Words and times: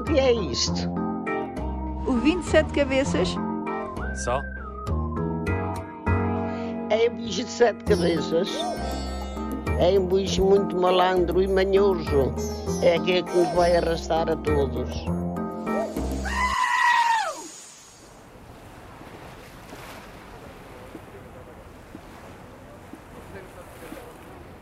O 0.00 0.02
que 0.02 0.18
é 0.18 0.32
isto? 0.32 0.88
O 2.06 2.12
27 2.12 2.72
cabeças? 2.72 3.28
Só? 4.24 4.40
É 6.88 7.10
um 7.10 7.16
bicho 7.18 7.44
de 7.44 7.50
sete 7.50 7.84
cabeças. 7.84 8.48
É 9.78 9.98
um 9.98 10.06
bicho 10.06 10.42
muito 10.42 10.74
malandro 10.74 11.42
e 11.42 11.46
manhoso. 11.46 12.34
É 12.82 12.96
aquele 12.96 13.24
que 13.24 13.36
nos 13.36 13.54
vai 13.54 13.76
arrastar 13.76 14.30
a 14.30 14.36
todos. 14.36 14.88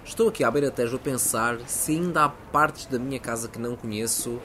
Estou 0.05 0.31
aqui 0.31 0.43
à 0.43 0.51
beira 0.51 0.69
Tejo 0.73 0.97
a 0.97 0.99
pensar 0.99 1.61
se 1.69 1.93
ainda 1.93 2.25
há 2.25 2.29
partes 2.29 2.87
da 2.87 2.99
minha 2.99 3.21
casa 3.21 3.47
que 3.47 3.61
não 3.61 3.77
conheço 3.77 4.41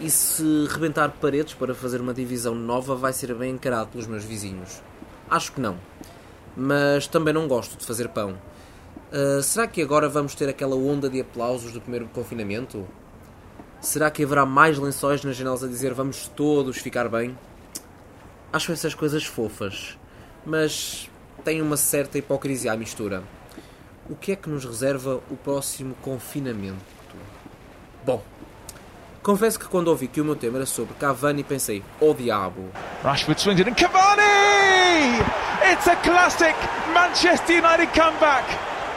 e 0.00 0.10
se 0.10 0.66
rebentar 0.70 1.10
paredes 1.20 1.52
para 1.52 1.74
fazer 1.74 2.00
uma 2.00 2.14
divisão 2.14 2.54
nova 2.54 2.94
vai 2.94 3.12
ser 3.12 3.34
bem 3.34 3.52
encarado 3.52 3.90
pelos 3.90 4.06
meus 4.06 4.24
vizinhos. 4.24 4.80
Acho 5.28 5.52
que 5.52 5.60
não. 5.60 5.76
Mas 6.56 7.06
também 7.06 7.34
não 7.34 7.46
gosto 7.46 7.76
de 7.76 7.84
fazer 7.84 8.08
pão. 8.08 8.36
Uh, 9.12 9.42
será 9.42 9.66
que 9.66 9.82
agora 9.82 10.08
vamos 10.08 10.34
ter 10.34 10.48
aquela 10.48 10.74
onda 10.74 11.10
de 11.10 11.20
aplausos 11.20 11.72
do 11.72 11.80
primeiro 11.80 12.06
confinamento? 12.06 12.88
Será 13.80 14.10
que 14.10 14.24
haverá 14.24 14.46
mais 14.46 14.78
lençóis 14.78 15.22
nas 15.22 15.36
janelas 15.36 15.62
a 15.62 15.68
dizer 15.68 15.92
vamos 15.92 16.28
todos 16.28 16.78
ficar 16.78 17.08
bem? 17.08 17.38
Acho 18.52 18.72
essas 18.72 18.94
coisas 18.94 19.24
fofas, 19.24 19.98
mas 20.44 21.10
tem 21.44 21.60
uma 21.60 21.76
certa 21.76 22.18
hipocrisia 22.18 22.72
à 22.72 22.76
mistura. 22.76 23.22
O 24.08 24.16
que 24.16 24.32
é 24.32 24.36
que 24.36 24.48
nos 24.48 24.64
reserva 24.64 25.20
o 25.30 25.36
próximo 25.36 25.94
confinamento? 26.02 26.84
Bom, 28.04 28.22
confesso 29.22 29.58
que 29.58 29.66
quando 29.66 29.88
ouvi 29.88 30.08
que 30.08 30.20
o 30.20 30.24
meu 30.24 30.36
tema 30.36 30.58
era 30.58 30.66
sobre 30.66 30.94
Cavani 30.94 31.42
pensei, 31.42 31.82
oh 32.00 32.14
diabo. 32.14 32.70
Rashford 33.04 33.40
swings 33.40 33.60
it 33.60 33.68
and 33.68 33.74
Cavani! 33.74 35.20
It's 35.72 35.86
a 35.86 35.96
classic 35.96 36.56
Manchester 36.92 37.58
United 37.58 37.92
comeback. 37.92 38.44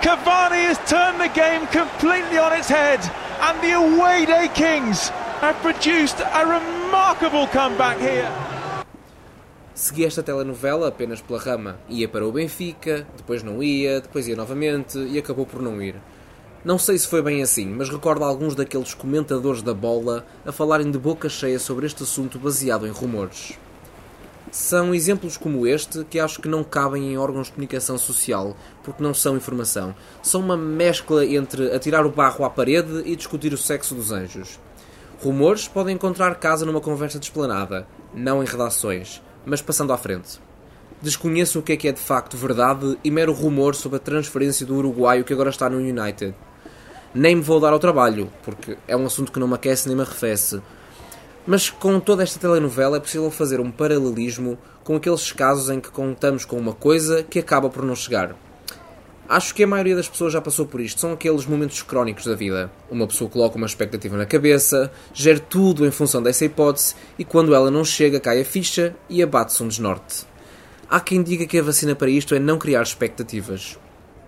Cavani 0.02 0.66
has 0.68 0.78
turned 0.90 1.20
the 1.20 1.30
game 1.30 1.66
completely 1.68 2.38
on 2.38 2.54
its 2.58 2.70
head 2.70 3.00
and 3.42 3.62
the 3.62 3.74
away 3.74 4.26
day 4.26 4.50
Kings 4.54 5.10
have 5.42 5.56
produced 5.62 6.20
a 6.20 6.46
remarkable 6.46 7.48
comeback 7.48 8.00
here. 8.00 8.30
Segui 9.76 10.06
esta 10.06 10.22
telenovela 10.22 10.88
apenas 10.88 11.20
pela 11.20 11.40
rama. 11.40 11.80
Ia 11.90 12.08
para 12.08 12.26
o 12.26 12.32
Benfica, 12.32 13.08
depois 13.18 13.42
não 13.42 13.62
ia, 13.64 14.02
depois 14.02 14.28
ia 14.28 14.36
novamente 14.36 15.00
e 15.00 15.18
acabou 15.18 15.48
por 15.48 15.62
não 15.62 15.82
ir. 15.82 15.96
Não 16.66 16.78
sei 16.78 16.98
se 16.98 17.10
foi 17.10 17.22
bem 17.22 17.44
assim, 17.44 17.66
mas 17.66 17.90
recordo 17.90 18.24
alguns 18.24 18.56
daqueles 18.56 18.94
comentadores 18.94 19.62
da 19.62 19.74
bola 19.74 20.26
a 20.46 20.52
falarem 20.54 20.90
de 20.90 20.98
boca 20.98 21.28
cheia 21.28 21.60
sobre 21.60 21.86
este 21.86 22.04
assunto 22.04 22.40
baseado 22.40 22.88
em 22.88 22.90
rumores. 22.90 23.60
São 24.50 24.96
exemplos 24.96 25.36
como 25.36 25.68
este 25.68 26.06
que 26.06 26.22
acho 26.22 26.40
que 26.40 26.48
não 26.48 26.64
cabem 26.64 27.12
em 27.12 27.18
órgãos 27.18 27.48
de 27.48 27.54
comunicação 27.54 27.98
social, 27.98 28.56
porque 28.82 29.04
não 29.04 29.14
são 29.14 29.36
informação. 29.36 29.94
São 30.22 30.40
uma 30.40 30.56
mescla 30.56 31.26
entre 31.26 31.76
atirar 31.76 32.06
o 32.06 32.12
barro 32.12 32.46
à 32.46 32.50
parede 32.50 33.02
e 33.04 33.14
discutir 33.14 33.52
o 33.52 33.58
sexo 33.58 33.94
dos 33.94 34.14
anjos. 34.14 34.58
Rumores 35.22 35.68
podem 35.68 35.96
encontrar 35.96 36.36
casa 36.36 36.66
numa 36.66 36.80
conversa 36.80 37.20
de 37.20 37.26
esplanada, 37.26 37.86
não 38.14 38.42
em 38.42 38.46
redações, 38.46 39.22
mas 39.46 39.62
passando 39.62 39.92
à 39.92 39.98
frente. 39.98 40.40
Desconheço 41.02 41.60
o 41.60 41.62
que 41.62 41.74
é 41.74 41.78
que 41.78 41.88
é 41.90 41.92
de 41.92 42.00
facto 42.00 42.38
verdade 42.38 42.98
e 43.04 43.12
mero 43.12 43.34
rumor 43.34 43.76
sobre 43.76 43.98
a 43.98 44.00
transferência 44.00 44.66
do 44.66 44.78
uruguaio 44.78 45.26
que 45.26 45.34
agora 45.34 45.50
está 45.50 45.70
no 45.70 45.80
United. 45.80 46.34
Nem 47.14 47.36
me 47.36 47.42
vou 47.42 47.60
dar 47.60 47.74
ao 47.74 47.80
trabalho, 47.80 48.32
porque 48.44 48.78
é 48.88 48.98
um 48.98 49.06
assunto 49.06 49.32
que 49.32 49.40
não 49.40 49.48
me 49.48 49.56
aquece 49.56 49.88
nem 49.88 49.96
me 49.96 50.04
arrefece 50.04 50.62
mas 51.46 51.70
com 51.70 52.00
toda 52.00 52.24
esta 52.24 52.40
telenovela 52.40 52.98
é 52.98 53.00
possível 53.00 53.30
fazer 53.30 53.60
um 53.60 53.70
paralelismo 53.70 54.58
com 54.84 54.96
aqueles 54.96 55.32
casos 55.32 55.70
em 55.70 55.80
que 55.80 55.92
contamos 55.92 56.46
com 56.46 56.58
uma 56.58 56.74
coisa 56.74 57.22
que 57.22 57.40
acaba 57.40 57.70
por 57.70 57.84
não 57.84 57.96
chegar. 57.96 58.36
Acho 59.28 59.54
que 59.56 59.64
a 59.64 59.68
maioria 59.68 59.96
das 59.96 60.08
pessoas 60.08 60.34
já 60.34 60.42
passou 60.42 60.66
por 60.66 60.80
isto. 60.82 61.00
São 61.00 61.14
aqueles 61.14 61.46
momentos 61.46 61.82
crónicos 61.82 62.26
da 62.26 62.36
vida. 62.36 62.72
Uma 62.90 63.08
pessoa 63.08 63.30
coloca 63.30 63.58
uma 63.58 63.66
expectativa 63.66 64.18
na 64.18 64.26
cabeça, 64.26 64.92
gera 65.14 65.40
tudo 65.40 65.86
em 65.86 65.92
função 65.92 66.22
dessa 66.22 66.46
hipótese 66.46 66.96
e 67.18 67.26
quando 67.26 67.56
ela 67.56 67.72
não 67.72 67.84
chega, 67.84 68.20
cai 68.20 68.42
a 68.42 68.46
ficha 68.46 68.96
e 69.10 69.24
abate-se 69.24 69.64
um 69.64 69.68
desnorte. 69.68 70.26
Há 70.90 71.00
quem 71.00 71.24
diga 71.24 71.46
que 71.46 71.58
a 71.58 71.64
vacina 71.64 71.96
para 71.96 72.10
isto 72.10 72.36
é 72.36 72.40
não 72.40 72.58
criar 72.58 72.84
expectativas. 72.84 73.78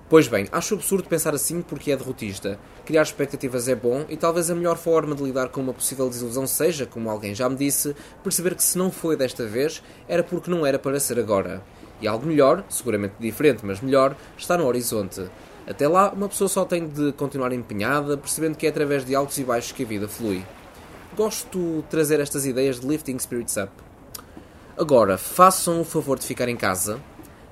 Pois 0.08 0.28
bem, 0.28 0.46
acho 0.52 0.76
absurdo 0.76 1.10
pensar 1.10 1.34
assim 1.34 1.64
porque 1.64 1.92
é 1.92 1.98
derrotista. 1.98 2.60
Criar 2.86 3.02
expectativas 3.02 3.68
é 3.68 3.74
bom 3.74 4.06
e 4.08 4.16
talvez 4.16 4.52
a 4.52 4.56
melhor 4.56 4.78
forma 4.78 5.16
de 5.16 5.24
lidar 5.24 5.50
com 5.50 5.62
uma 5.62 5.74
possível 5.74 6.08
desilusão 6.08 6.46
seja, 6.46 6.86
como 6.86 7.10
alguém 7.10 7.34
já 7.34 7.50
me 7.50 7.56
disse, 7.56 7.96
perceber 8.24 8.54
que 8.54 8.62
se 8.62 8.78
não 8.78 8.92
foi 8.92 9.16
desta 9.18 9.48
vez, 9.48 9.82
era 10.08 10.24
porque 10.24 10.52
não 10.52 10.64
era 10.64 10.78
para 10.78 11.00
ser 11.00 11.18
agora. 11.18 11.64
E 12.00 12.08
algo 12.08 12.28
melhor, 12.28 12.64
seguramente 12.70 13.16
diferente, 13.20 13.66
mas 13.66 13.82
melhor, 13.82 14.16
está 14.38 14.56
no 14.56 14.68
horizonte. 14.68 15.28
Até 15.66 15.88
lá, 15.88 16.12
uma 16.12 16.30
pessoa 16.30 16.48
só 16.48 16.64
tem 16.66 16.88
de 16.88 17.12
continuar 17.14 17.52
empenhada, 17.52 18.16
percebendo 18.16 18.56
que 18.56 18.68
é 18.68 18.70
através 18.70 19.04
de 19.04 19.16
altos 19.16 19.40
e 19.40 19.44
baixos 19.44 19.72
que 19.72 19.82
a 19.82 19.88
vida 19.88 20.08
flui. 20.08 20.46
Gosto 21.18 21.78
de 21.82 21.84
trazer 21.90 22.20
estas 22.20 22.46
ideias 22.46 22.80
de 22.80 22.88
lifting 22.88 23.18
spirits 23.18 23.58
up. 23.58 23.72
Agora, 24.78 25.18
façam 25.18 25.82
o 25.82 25.84
favor 25.84 26.20
de 26.20 26.28
ficar 26.28 26.48
em 26.48 26.56
casa, 26.56 27.02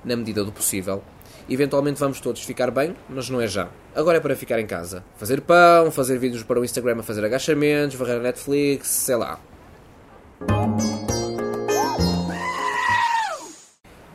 na 0.04 0.14
medida 0.14 0.44
do 0.44 0.52
possível, 0.52 1.02
Eventualmente 1.48 2.00
vamos 2.00 2.20
todos 2.20 2.42
ficar 2.42 2.70
bem, 2.70 2.96
mas 3.08 3.28
não 3.28 3.40
é 3.40 3.46
já. 3.46 3.68
Agora 3.94 4.16
é 4.16 4.20
para 4.20 4.34
ficar 4.34 4.58
em 4.58 4.66
casa. 4.66 5.04
Fazer 5.16 5.42
pão, 5.42 5.90
fazer 5.90 6.18
vídeos 6.18 6.42
para 6.42 6.58
o 6.58 6.64
Instagram 6.64 7.00
a 7.00 7.02
fazer 7.02 7.24
agachamentos, 7.24 7.96
varrer 7.96 8.16
a 8.16 8.22
Netflix, 8.22 8.88
sei 8.88 9.16
lá. 9.16 9.38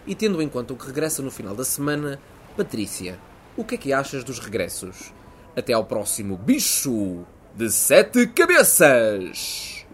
E 0.08 0.16
tendo 0.16 0.42
em 0.42 0.50
conta 0.50 0.74
o 0.74 0.76
que 0.76 0.88
regressa 0.88 1.22
no 1.22 1.30
final 1.30 1.56
da 1.56 1.64
semana, 1.64 2.20
Patrícia, 2.58 3.20
o 3.56 3.64
que 3.64 3.76
é 3.76 3.78
que 3.78 3.94
achas 3.94 4.24
dos 4.24 4.40
regressos? 4.40 5.14
Até 5.56 5.74
ao 5.74 5.86
próximo 5.86 6.36
bicho 6.36 7.26
de 7.56 7.70
sete 7.70 8.26
cabeças! 8.28 9.86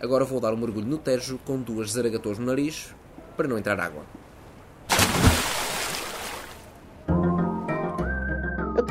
Agora 0.00 0.24
vou 0.24 0.38
dar 0.38 0.52
um 0.52 0.56
mergulho 0.58 0.86
no 0.86 0.98
Tejo 0.98 1.38
com 1.46 1.58
duas 1.58 1.92
zaragatões 1.92 2.38
no 2.38 2.44
nariz 2.44 2.94
para 3.36 3.48
não 3.48 3.56
entrar 3.56 3.80
água. 3.80 4.04